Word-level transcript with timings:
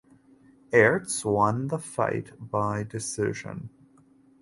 Aerts 0.73 1.23
won 1.23 1.67
the 1.67 1.77
fight 1.77 2.31
by 2.39 2.81
decision. 2.81 3.69